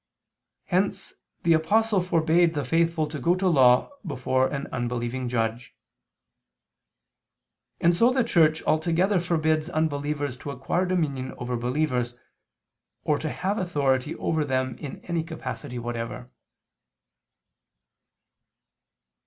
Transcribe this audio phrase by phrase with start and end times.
[0.65, 1.13] Hence
[1.43, 5.75] the Apostle forbade the faithful to go to law before an unbelieving judge.
[7.79, 12.15] And so the Church altogether forbids unbelievers to acquire dominion over believers,
[13.03, 16.31] or to have authority over them in any capacity whatever.